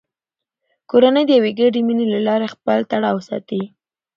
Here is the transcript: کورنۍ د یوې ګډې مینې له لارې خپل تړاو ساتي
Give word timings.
کورنۍ 0.89 1.23
د 1.27 1.31
یوې 1.37 1.51
ګډې 1.59 1.81
مینې 1.87 2.05
له 2.13 2.19
لارې 2.27 2.47
خپل 2.55 2.79
تړاو 2.91 3.25
ساتي 3.29 3.61